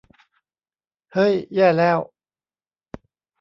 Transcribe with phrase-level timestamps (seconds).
[1.13, 1.99] เฮ้ย แย่แล้ว!